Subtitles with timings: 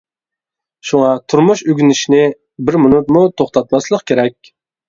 [0.91, 2.23] شۇڭا تۇرمۇش ئۆگىنىشنى
[2.71, 4.55] بىر مىنۇتمۇ توختاتماسلىق كېرەك.